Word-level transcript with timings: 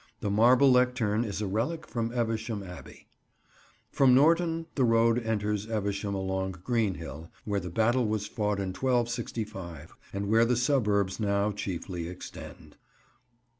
The 0.19 0.31
marble 0.31 0.71
lectern 0.71 1.23
is 1.23 1.43
a 1.43 1.47
relic 1.47 1.85
from 1.85 2.11
Evesham 2.11 2.63
Abbey. 2.63 3.05
From 3.91 4.15
Norton 4.15 4.65
the 4.73 4.83
road 4.83 5.19
enters 5.19 5.69
Evesham 5.69 6.15
along 6.15 6.53
Greenhill, 6.63 7.29
where 7.45 7.59
the 7.59 7.69
battle 7.69 8.07
was 8.07 8.25
fought 8.25 8.57
in 8.57 8.69
1265, 8.69 9.93
and 10.11 10.27
where 10.27 10.43
the 10.43 10.55
suburbs 10.57 11.19
now 11.19 11.51
chiefly 11.51 12.07
extend. 12.09 12.77